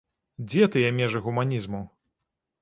[0.47, 1.83] Дзе тыя межы гуманізму?